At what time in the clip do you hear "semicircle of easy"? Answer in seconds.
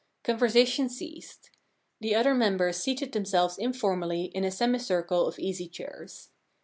4.49-5.67